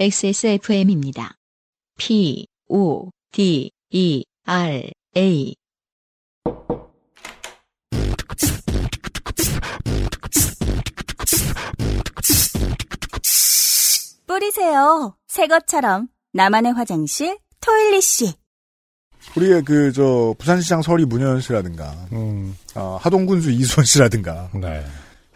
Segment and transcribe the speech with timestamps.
[0.00, 1.34] XSFM입니다.
[1.98, 5.54] P, O, D, E, R, A.
[14.26, 15.14] 뿌리세요.
[15.28, 16.08] 새 것처럼.
[16.32, 18.32] 나만의 화장실, 토일리씨.
[19.36, 24.82] 우리의 그, 저, 부산시장 서리 문현 씨라든가, 음, 어, 하동군수 이수원 씨라든가, 네.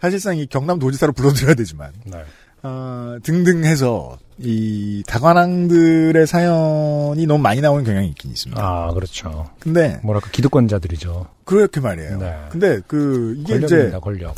[0.01, 2.25] 사실상 이 경남 도지사로 불러드려야 되지만, 네.
[2.63, 8.61] 어, 등등 해서, 이, 다관왕들의 사연이 너무 많이 나오는 경향이 있긴 있습니다.
[8.61, 9.49] 아, 그렇죠.
[9.59, 11.27] 근데, 뭐랄까, 기득권자들이죠.
[11.45, 12.17] 그렇게 말이에요.
[12.17, 12.35] 네.
[12.49, 14.35] 근데 그, 이게 이제, 권력입니다, 권력.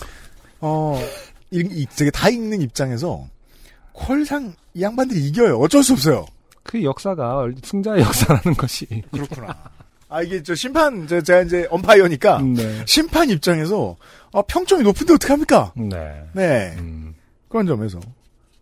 [0.61, 1.01] 어,
[1.49, 3.25] 이, 이, 되게 다 읽는 입장에서,
[3.91, 5.57] 콜상, 이 양반들이 이겨요.
[5.59, 6.25] 어쩔 수 없어요.
[6.61, 8.85] 그 역사가 승자의 역사라는 것이.
[9.11, 9.55] 그렇구나.
[10.09, 12.83] 아, 이게 저 심판, 저, 제가 이제 엄파이어니까, 네.
[12.85, 13.95] 심판 입장에서,
[14.31, 15.73] 아, 평점이 높은데 어떡합니까?
[15.75, 16.23] 네.
[16.33, 16.75] 네.
[16.77, 17.15] 음,
[17.49, 17.99] 그런 점에서,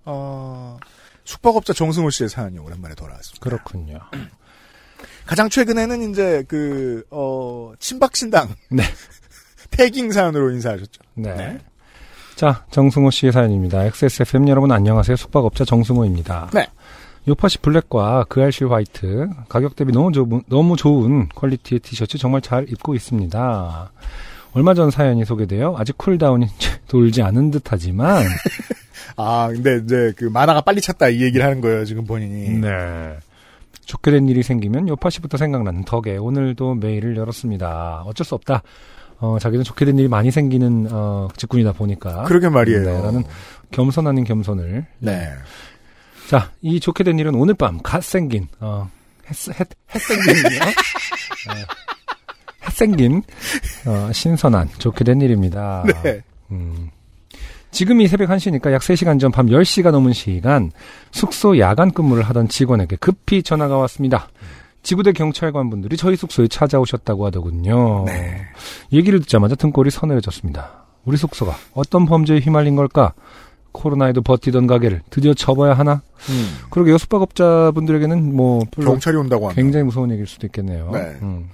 [0.05, 0.77] 어,
[1.25, 3.43] 숙박업자 정승호 씨의 사연이 오랜만에 돌아왔습니다.
[3.43, 3.99] 그렇군요.
[5.25, 8.55] 가장 최근에는 이제 그, 어, 친박신당.
[8.69, 8.83] 네.
[9.71, 11.01] 태깅 사연으로 인사하셨죠.
[11.15, 11.35] 네.
[11.35, 11.59] 네.
[12.35, 13.83] 자, 정승호 씨의 사연입니다.
[13.85, 15.15] XSFM 여러분 안녕하세요.
[15.15, 16.51] 숙박업자 정승호입니다.
[16.53, 16.67] 네.
[17.27, 22.69] 요파시 블랙과 그 알실 화이트 가격 대비 너무 좋은 너무 좋은 퀄리티의 티셔츠 정말 잘
[22.69, 23.91] 입고 있습니다.
[24.53, 26.47] 얼마 전 사연이 소개되어 아직 cooldown이
[26.87, 28.23] 돌지 않은 듯하지만
[29.17, 32.49] 아, 근데 이제 그 mana가 빨리 찼다 이 얘기를 하는 거예요, 지금 본인이.
[32.59, 33.17] 네.
[33.85, 38.03] 좋게 된 일이 생기면 요팟시부터 생각나는 덕에 오늘도 메일을 열었습니다.
[38.05, 38.63] 어쩔 수 없다.
[39.19, 42.23] 어, 자기는 좋게 된 일이 많이 생기는 어, 직군이다 보니까.
[42.23, 42.83] 그러게 말이에요.
[42.83, 43.23] 네, 라는
[43.71, 44.85] 겸손 아닌 겸손을.
[44.99, 45.29] 네.
[46.29, 48.89] 자, 이 좋게 된 일은 오늘 밤 갓 생긴 어,
[49.29, 50.59] 햇, 햇, 햇 생긴이요.
[52.65, 53.21] 햇 생긴
[53.85, 55.83] 어, 신선한 좋게 된 일입니다.
[56.03, 56.21] 네.
[57.75, 57.77] 음.
[57.77, 60.71] 지금이 새벽 1시니까 약 3시간 전 밤 10시가 넘은 시간
[61.11, 64.29] 숙소 야간 근무를 하던 직원에게 급히 전화가 왔습니다.
[64.83, 68.05] 지구대 경찰관 분들이 저희 숙소에 찾아오셨다고 하더군요.
[68.05, 68.37] 네.
[68.93, 70.85] 얘기를 듣자마자 등골이 서늘해졌습니다.
[71.05, 73.13] 우리 숙소가 어떤 범죄에 휘말린 걸까?
[73.71, 76.01] 코로나에도 버티던 가게를 드디어 접어야 하나?
[76.29, 76.55] 음.
[76.69, 76.97] 그러게요.
[76.97, 79.61] 숙박업자분들에게는 뭐 경찰이 온다고 합니다.
[79.61, 80.91] 굉장히 무서운 얘기일 수도 있겠네요.
[80.93, 80.99] 네.
[81.23, 81.49] 음.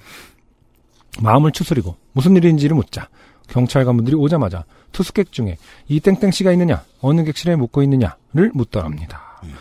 [1.20, 3.08] 마음을 추스리고 무슨 일인지를 묻자
[3.48, 5.58] 경찰관분들이 오자마자 투숙객 중에
[5.88, 9.42] 이 땡땡 씨가 있느냐 어느 객실에 묵고 있느냐를 묻더랍니다.
[9.44, 9.54] 음.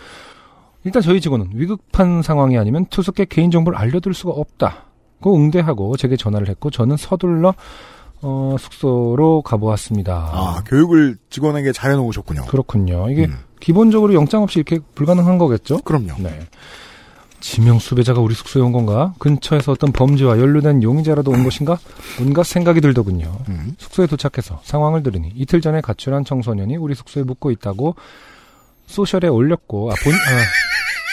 [0.84, 6.48] 일단 저희 직원은 위급한 상황이 아니면 투숙객 개인 정보를 알려둘 수가 없다고 응대하고 제게 전화를
[6.48, 7.54] 했고 저는 서둘러
[8.22, 10.30] 어, 숙소로 가보았습니다.
[10.32, 12.46] 아, 교육을 직원에게 잘 해놓으셨군요.
[12.46, 13.08] 그렇군요.
[13.10, 13.38] 이게 음.
[13.60, 15.78] 기본적으로 영장 없이 이렇게 불가능한 거겠죠?
[15.78, 16.14] 그럼요.
[16.18, 16.40] 네.
[17.40, 19.14] 지명 수배자가 우리 숙소에 온 건가?
[19.18, 21.78] 근처에서 어떤 범죄와 연루된 용의자라도 온 것인가?
[22.20, 23.38] 온갖 생각이 들더군요.
[23.48, 23.74] 음.
[23.78, 27.96] 숙소에 도착해서 상황을 들으니 이틀 전에 가출한 청소년이 우리 숙소에 묵고 있다고
[28.86, 30.18] 소셜에 올렸고 아, 본 아,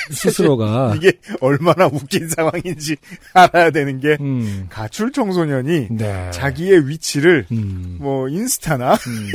[0.12, 2.96] 스스로가 이게 얼마나 웃긴 상황인지
[3.34, 6.32] 알아야 되는 게 음, 가출 청소년이 네.
[6.32, 9.32] 자기의 위치를 음, 뭐 인스타나 음,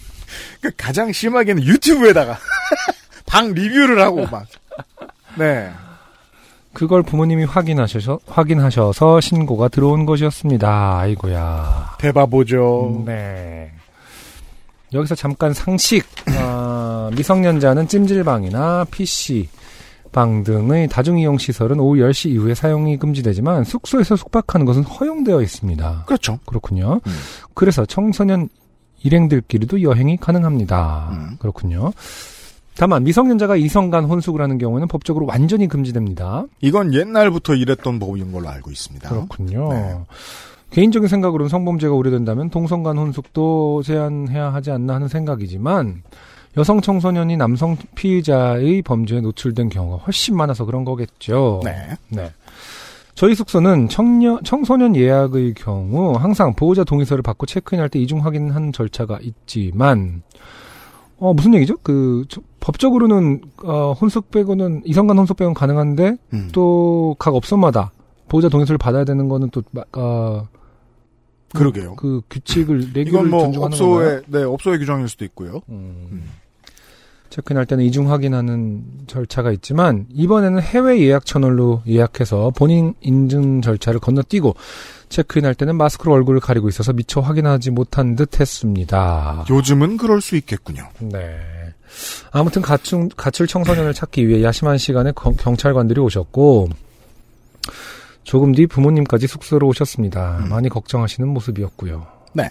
[0.60, 2.38] 그 가장 심하게는 유튜브에다가
[3.26, 4.46] 방 리뷰를 하고 막
[5.36, 5.70] 네.
[6.74, 10.98] 그걸 부모님이 확인하셔서 확인하셔서 신고가 들어온 것이었습니다.
[10.98, 11.96] 아이고야.
[11.98, 13.04] 대바보죠.
[13.06, 13.70] 네.
[14.92, 16.04] 여기서 잠깐 상식.
[16.36, 19.48] 아, 미성년자는 찜질방이나 PC
[20.12, 26.04] 방 등의 다중이용 시설은 오후 10시 이후에 사용이 금지되지만 숙소에서 숙박하는 것은 허용되어 있습니다.
[26.06, 26.38] 그렇죠.
[26.46, 27.00] 그렇군요.
[27.04, 27.12] 음.
[27.54, 28.48] 그래서 청소년
[29.02, 31.08] 일행들끼리도 여행이 가능합니다.
[31.12, 31.36] 음.
[31.40, 31.92] 그렇군요.
[32.76, 36.44] 다만 미성년자가 이성간 혼숙을 하는 경우에는 법적으로 완전히 금지됩니다.
[36.60, 39.08] 이건 옛날부터 이랬던 법인 걸로 알고 있습니다.
[39.08, 39.68] 그렇군요.
[39.72, 39.94] 네.
[40.70, 46.02] 개인적인 생각으로는 성범죄가 우려된다면 동성간 혼숙도 제한해야 하지 않나 하는 생각이지만
[46.56, 51.60] 여성 청소년이 남성 피의자의 범죄에 노출된 경우가 훨씬 많아서 그런 거겠죠.
[51.64, 51.72] 네.
[52.08, 52.32] 네.
[53.14, 59.20] 저희 숙소는 청년, 청소년 예약의 경우 항상 보호자 동의서를 받고 체크인할 때 이중 확인한 절차가
[59.22, 60.22] 있지만
[61.18, 61.76] 어 무슨 얘기죠?
[61.84, 66.48] 그 저- 법적으로는 어 혼숙 빼고는 이성간 혼숙 빼고는 가능한데 음.
[66.52, 67.92] 또각 업소마다
[68.26, 69.62] 보호자 동의서를 받아야 되는 거는 또
[69.92, 70.48] 어,
[71.52, 71.96] 그러게요.
[71.96, 73.66] 그 규칙을 내규를 이건 뭐 존중하는 건가요?
[73.66, 75.60] 업소의 네 업소의 규정일 수도 있고요.
[75.68, 76.08] 음.
[76.10, 76.24] 음.
[77.28, 84.54] 체크인할 때는 이중 확인하는 절차가 있지만 이번에는 해외 예약 채널로 예약해서 본인 인증 절차를 건너뛰고
[85.10, 89.46] 체크인할 때는 마스크로 얼굴을 가리고 있어서 미처 확인하지 못한 듯했습니다.
[89.50, 90.88] 요즘은 그럴 수 있겠군요.
[91.00, 91.40] 네.
[92.32, 96.68] 아무튼 가출, 가출 청소년을 찾기 위해 야심한 시간에 거- 경찰관들이 오셨고
[98.28, 100.38] 부모님 부모님까지 숙소로 오셨습니다.
[100.44, 100.48] 음.
[100.48, 102.06] 많이 걱정하시는 모습이었고요.
[102.32, 102.50] 네.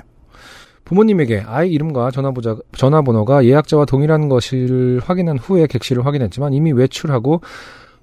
[0.86, 7.42] 부모님에게 아이 이름과 전화보자, 전화번호가 예약자와 동일한 것을 확인한 후에 객실을 확인했지만 이미 외출하고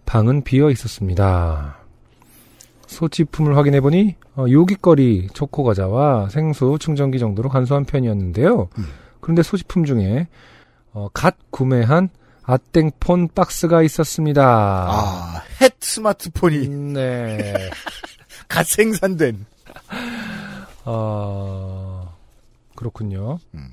[0.06, 1.76] 방은 비어 있었습니다.
[2.86, 8.68] 소지품을 확인해보니 어, 요깃거리 초코과자와 생수 충전기 정도로 간소한 편이었는데요.
[8.78, 8.84] 음.
[9.20, 10.26] 그런데 소지품 중에
[10.92, 12.08] 어, 갓 구매한
[12.42, 14.42] 아땡폰 박스가 있었습니다.
[14.88, 17.70] 아, 햇 스마트폰이 네.
[18.48, 19.46] 갓 생산된.
[20.84, 22.16] 어,
[22.74, 23.38] 그렇군요.
[23.54, 23.70] 음.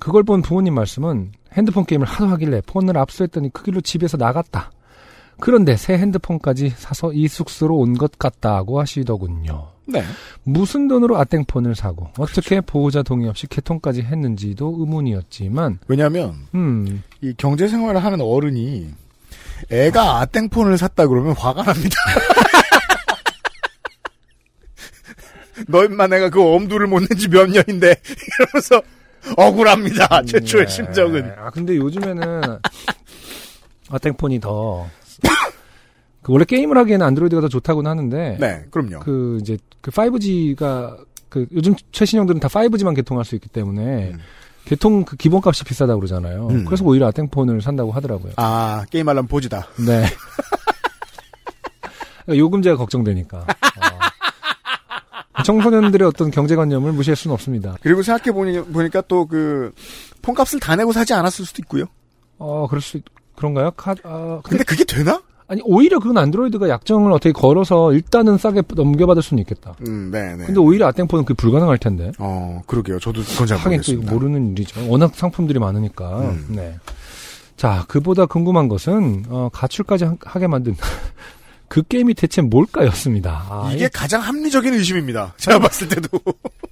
[0.00, 4.72] 그걸 본 부모님 말씀은 핸드폰 게임을 하도 하길래 폰을 압수했더니 그 길로 집에서 나갔다.
[5.44, 9.70] 그런데 새 핸드폰까지 사서 이 숙소로 온 것 같다고 하시더군요.
[9.86, 10.04] 네.
[10.44, 17.66] 무슨 돈으로 아땡폰을 사고 어떻게 보호자 동의 없이 개통까지 했는지도 의문이었지만 왜냐하면 음 이 경제
[17.66, 18.88] 생활을 하는 어른이
[19.70, 21.96] 애가 아땡폰을 샀다 그러면 화가 납니다.
[25.68, 27.94] 너 임마 내가 그 엄두를 못 낸 지 몇 년인데
[28.38, 28.82] 이러면서
[29.36, 30.22] 억울합니다.
[30.22, 30.72] 최초의 네.
[30.72, 31.32] 심정은.
[31.38, 32.58] 아 근데 요즘에는
[33.90, 34.88] 아땡폰이 더
[36.22, 39.00] 그 원래 게임을 하기에는 안드로이드가 더 좋다고는 하는데 네, 그럼요.
[39.00, 44.18] 그 이제 그 5G가 그 요즘 최신형들은 다 5G만 개통할 수 있기 때문에 음.
[44.64, 46.46] 개통 그 기본값이 비싸다고 그러잖아요.
[46.48, 46.64] 음.
[46.64, 48.32] 그래서 오히려 아땡폰을 산다고 하더라고요.
[48.36, 49.66] 아 게임하려면 보지다.
[49.84, 50.04] 네.
[52.28, 53.38] 요금제가 걱정되니까.
[53.38, 53.44] 어.
[55.44, 57.76] 청소년들의 어떤 경제관념을 무시할 수는 없습니다.
[57.82, 59.72] 그리고 생각해 보니 보니까 또 그
[60.22, 61.86] 폰값을 다 내고 사지 않았을 수도 있고요.
[62.38, 63.04] 어, 그럴 수, 있-
[63.34, 63.72] 그런가요?
[63.72, 65.20] 카, 아, 근데, 근데 그게 되나?
[65.52, 69.74] 아니, 오히려 그건 안드로이드가 약정을 어떻게 걸어서 일단은 싸게 넘겨받을 수는 있겠다.
[69.86, 70.46] 음, 네, 네.
[70.46, 72.10] 근데 오히려 아땡폰은 그게 불가능할 텐데.
[72.18, 72.98] 어, 그러게요.
[72.98, 74.12] 저도 그건 잘 하긴 모르겠습니다.
[74.12, 74.88] 모르는 일이죠.
[74.88, 76.20] 워낙 상품들이 많으니까.
[76.20, 76.46] 음.
[76.48, 76.74] 네.
[77.58, 80.74] 자, 그보다 궁금한 것은, 어, 가출까지 하- 하게 만든
[81.68, 83.44] 그 게임이 대체 뭘까였습니다.
[83.50, 85.34] 아, 이게 가장 합리적인 의심입니다.
[85.36, 86.18] 제가 봤을 때도.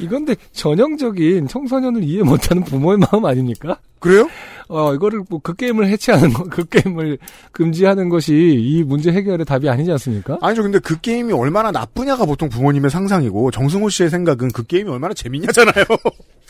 [0.00, 3.78] 이건데 전형적인 청소년을 이해 못하는 부모의 마음 아닙니까?
[3.98, 4.28] 그래요?
[4.68, 7.18] 어, 이거를 뭐 그 게임을 해체하는 거, 그 게임을
[7.52, 10.38] 금지하는 것이 이 문제 해결의 답이 아니지 않습니까?
[10.40, 10.62] 아니죠.
[10.62, 15.84] 근데 그 게임이 얼마나 나쁘냐가 보통 부모님의 상상이고 정승호 씨의 생각은 그 게임이 얼마나 재밌냐잖아요.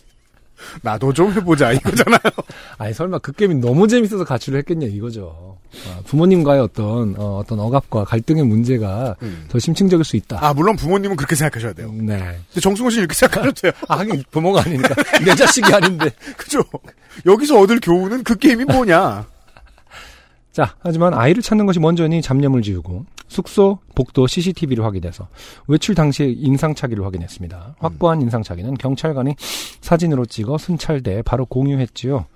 [0.82, 2.19] 나도 좀 해보자 이거잖아요.
[2.78, 5.58] 아니 설마 그 게임이 너무 재밌어서 가출을 했겠냐 이거죠.
[5.88, 9.16] 아, 부모님과의 어떤 어, 떤 억압과 갈등의 문제가
[9.49, 10.38] 더 심층적일 수 있다.
[10.40, 11.90] 아 물론 부모님은 그렇게 생각하셔야 돼요.
[11.93, 12.19] 네.
[12.19, 13.72] 근데 정승호 씨는 이렇게 생각하셔도 돼요.
[13.88, 14.94] 아, 하긴 부모가 아니니까
[15.25, 16.11] 내 자식이 아닌데.
[16.37, 16.62] 그죠?
[17.26, 19.26] 여기서 얻을 교훈은 그 게임이 뭐냐?
[20.54, 25.26] 자, 하지만 아이를 찾는 것이 먼저니 잡념을 지우고 숙소, 복도 CCTV를 확인해서
[25.66, 27.74] 외출 당시의 인상착의를 확인했습니다.
[27.80, 29.34] 확보한 인상착의는 경찰관이
[29.80, 32.26] 사진으로 찍어 순찰대에 바로 공유했지요.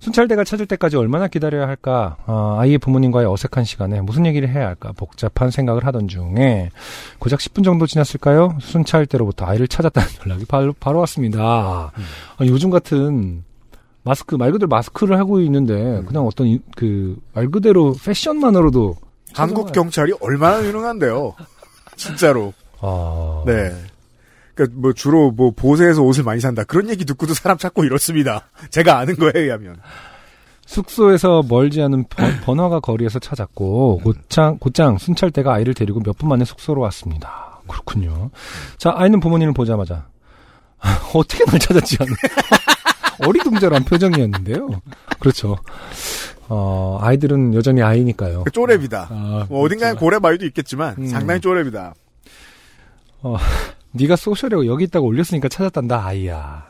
[0.00, 2.16] 순찰대가 찾을 때까지 얼마나 기다려야 할까?
[2.26, 4.90] 아, 아이의 부모님과의 어색한 시간에 무슨 얘기를 해야 할까?
[4.96, 6.70] 복잡한 생각을 하던 중에
[7.20, 8.58] 고작 10분 정도 지났을까요?
[8.60, 11.40] 순찰대로부터 아이를 찾았다는 연락이 바로, 바로 왔습니다.
[11.40, 11.92] 아,
[12.40, 13.44] 요즘 같은
[14.04, 18.96] 마스크 말 그대로 마스크를 하고 있는데 그냥 어떤 그 말 그대로 패션만으로도
[19.34, 19.72] 한국.
[19.72, 21.34] 경찰이 얼마나 유능한데요.
[21.96, 22.52] 진짜로.
[22.80, 23.70] 아, 네.
[24.54, 28.48] 그러니까 뭐 주로 뭐 보세에서 옷을 많이 산다 그런 얘기 듣고도 사람 찾고 이렇습니다.
[28.70, 29.76] 제가 아는 거에 의하면.
[30.66, 36.44] 숙소에서 멀지 않은 번, 번화가 거리에서 찾았고 곧장 곧장 순찰대가 아이를 데리고 몇 분 만에
[36.44, 37.60] 숙소로 왔습니다.
[37.68, 38.30] 그렇군요.
[38.78, 40.06] 자 아이는 부모님을 보자마자
[41.14, 41.96] 어떻게 날 찾았지
[43.20, 44.68] 어리둥절한 표정이었는데요.
[45.20, 45.56] 그렇죠.
[46.48, 48.44] 어 아이들은 여전히 아이니까요.
[48.44, 49.08] 그 쪼렙이다.
[49.10, 50.00] 아, 뭐 어딘가에 그렇죠.
[50.04, 51.06] 고래마이도 있겠지만 음.
[51.06, 51.94] 상당히 쪼렙이다.
[53.92, 56.64] 네가 소셜에 여기 있다고 올렸으니까 찾았단다 아이야.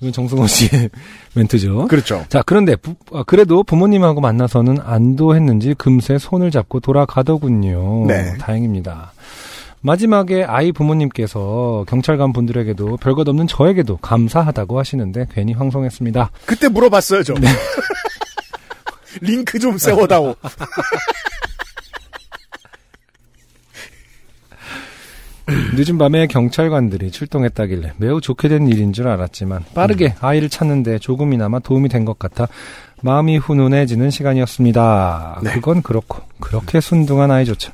[0.00, 0.88] 이건 정승호 씨의
[1.36, 1.86] 멘트죠.
[1.88, 2.24] 그렇죠.
[2.30, 8.06] 자, 그런데 부- 아, 그래도 부모님하고 만나서는 안도했는지 금세 손을 잡고 돌아가더군요.
[8.06, 8.34] 네.
[8.38, 9.12] 다행입니다.
[9.82, 16.30] 마지막에 아이 부모님께서 경찰관 분들에게도 별것 없는 저에게도 감사하다고 하시는데 괜히 황송했습니다.
[16.46, 17.34] 그때 물어봤어요, 저.
[19.22, 20.34] 링크 좀 세워다오.
[25.74, 31.88] 늦은 밤에 경찰관들이 출동했다길래 매우 좋게 된 일인 줄 알았지만 빠르게 아이를 찾는데 조금이나마 도움이
[31.88, 32.46] 된 것 같아
[33.02, 35.40] 마음이 훈훈해지는 시간이었습니다.
[35.42, 35.52] 네.
[35.54, 37.72] 그건 그렇고 그렇게 순둥한 아이조차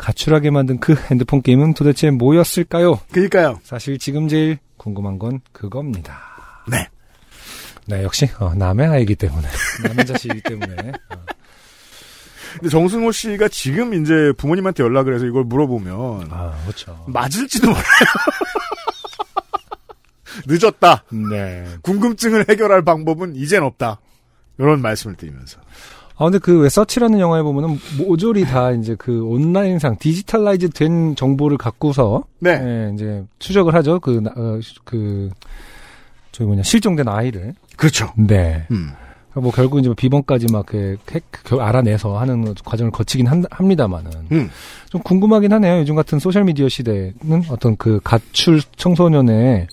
[0.00, 3.00] 가출하게 만든 그 핸드폰 게임은 도대체 뭐였을까요?
[3.12, 3.60] 그니까요.
[3.62, 6.18] 사실 지금 제일 궁금한 건 그겁니다.
[6.66, 6.88] 네.
[7.86, 9.46] 네, 역시 어, 남의 아이기 때문에
[9.84, 11.24] 남의 자식이기 때문에 어,
[12.54, 17.04] 근데 정승호 씨가 지금 이제 부모님한테 연락을 해서 이걸 물어보면 아 그렇죠.
[17.06, 17.82] 맞을지도 몰라요.
[20.46, 21.04] 늦었다.
[21.30, 21.66] 네.
[21.82, 24.00] 궁금증을 해결할 방법은 이젠 없다.
[24.58, 25.60] 이런 말씀을 드리면서.
[26.20, 31.56] 아 근데 그 왜 서치라는 영화에 보면은 모조리 다 이제 그 온라인상 digitalize 된 정보를
[31.56, 32.50] 갖고서 네.
[32.62, 33.98] 예, 이제 추적을 하죠.
[34.00, 35.30] 그, 나- 어, 그,
[36.30, 37.54] 저기 뭐냐, 실종된 아이를.
[37.78, 38.10] 그렇죠.
[38.18, 38.66] 네.
[38.70, 38.90] 음.
[39.32, 44.10] 뭐 결국 이제 뭐 비번까지 막 그, 핵, 그 알아내서 하는 과정을 거치긴 한- 합니다만은.
[44.32, 44.50] 음.
[44.90, 45.78] 좀 궁금하긴 하네요.
[45.78, 49.68] 요즘 같은 소셜 미디어 시대는 어떤 그 가출 청소년의,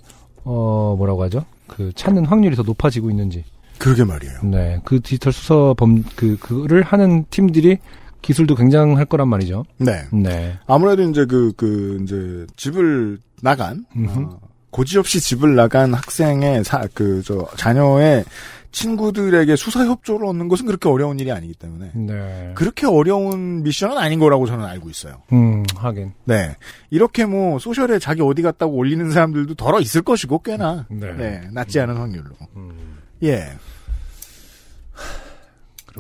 [0.46, 1.44] 어, 뭐라고 하죠?
[1.68, 3.44] 그 찾는 확률이 더 높아지고 있는지.
[3.80, 4.40] 그러게 말이에요.
[4.44, 4.80] 네.
[4.86, 7.78] 그 디지털 수사 범, 그, 그를 하는 팀들이
[8.22, 9.66] 기술도 굉장할 거란 말이죠.
[9.78, 10.04] 네.
[10.12, 10.58] 네.
[10.68, 13.86] 아무래도 이제 그, 그, 이제 집을 나간.
[13.96, 14.40] 어,
[14.72, 18.26] 고지 없이 집을 나간 학생의 사, 그, 저, 자녀의
[18.72, 21.92] 친구들에게 수사 협조를 얻는 것은 그렇게 어려운 일이 아니기 때문에.
[21.96, 22.52] 네.
[22.56, 25.22] 그렇게 어려운 미션은 아닌 거라고 저는 알고 있어요.
[25.32, 26.12] 음, 하긴.
[26.26, 26.56] 네.
[26.90, 30.86] 이렇게 뭐, 소셜에 자기 어디 갔다고 올리는 사람들도 덜어 있을 것이고, 꽤나.
[30.90, 31.14] 네.
[31.14, 31.42] 네.
[31.54, 32.32] 낮지 않은 확률로.
[32.56, 32.97] 음.
[33.24, 33.50] 예.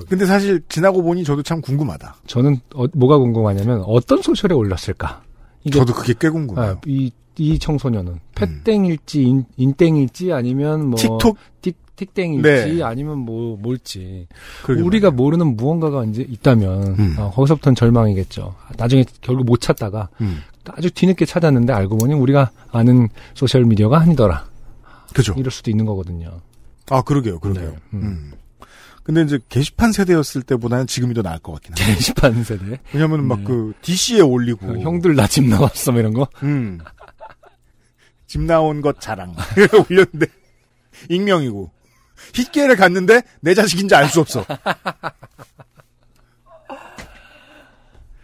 [0.09, 2.17] 근데 사실 지나고 보니 저도 참 궁금하다.
[2.27, 5.24] 저는 어, 뭐가 궁금하냐면 어떤 social에 올렸을까?
[5.63, 6.65] 이게 저도 그게 꽤 궁금해요.
[6.65, 12.83] 아, 이, 이 청소년은 패땡일지 인, 인땡일지 아니면 뭐 틱톡 틱, 틱땡일지 네.
[12.83, 14.27] 아니면 뭐 뭘지
[14.67, 15.12] 우리가 말이에요.
[15.12, 17.15] 모르는 무언가가 이제 있다면 음.
[17.17, 18.53] 어, 거기서부터는 절망이겠죠.
[18.77, 20.41] 나중에 결국 못 찾다가 음.
[20.69, 24.45] 아주 뒤늦게 찾았는데 알고 보니 우리가 아는 소셜 미디어가 아니더라.
[25.13, 25.33] 그죠.
[25.38, 26.39] 이럴 수도 있는 거거든요.
[26.89, 27.72] 아, 그러게요, 그러게요.
[27.72, 28.01] 네, 음.
[28.03, 28.34] 음.
[29.03, 31.96] 근데 이제 게시판 세대였을 때보다는 지금이 더 나을 것 같긴 해요.
[31.96, 32.79] 게시판 세대.
[32.94, 33.46] 왜냐면 막 네.
[33.46, 34.65] 그 DC에 올리고.
[34.67, 36.27] 어, 형들 나 집 나왔어 뭐 이런 거.
[36.44, 36.79] 음.
[38.25, 39.34] 집 나온 것 자랑.
[39.89, 40.25] 올렸는데,
[41.10, 41.72] 익명이고.
[42.34, 44.46] 힛게를 갔는데 내 자식인지 알 수 없어.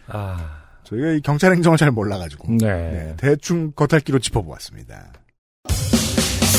[0.08, 2.52] 아, 저희가 이 경찰 행정을 잘 몰라가지고.
[2.60, 2.68] 네.
[2.68, 5.14] 네, 대충 겉핥기로 짚어보았습니다.